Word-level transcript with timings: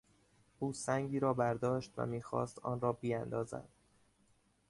او 0.59 0.73
سنگی 0.73 1.19
را 1.19 1.33
برداشت 1.33 1.93
و 1.97 2.05
میخواست 2.05 2.59
آن 2.59 2.81
را 2.81 2.93
بیندازد. 2.93 3.69